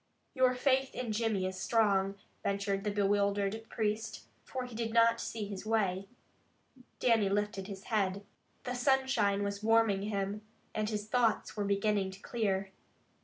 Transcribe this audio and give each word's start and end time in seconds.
"Your 0.33 0.55
faith 0.55 0.95
in 0.95 1.11
Jimmy 1.11 1.45
is 1.45 1.59
strong," 1.59 2.15
ventured 2.43 2.83
the 2.83 2.89
bewildered 2.89 3.63
priest, 3.69 4.23
for 4.43 4.65
he 4.65 4.73
did 4.73 4.95
not 4.95 5.21
see 5.21 5.45
his 5.45 5.63
way. 5.63 6.07
Dannie 6.99 7.29
lifted 7.29 7.67
his 7.67 7.83
head. 7.83 8.25
The 8.63 8.73
sunshine 8.73 9.43
was 9.43 9.61
warming 9.61 10.01
him, 10.01 10.41
and 10.73 10.89
his 10.89 11.05
thoughts 11.07 11.55
were 11.55 11.65
beginning 11.65 12.09
to 12.09 12.19
clear. 12.19 12.71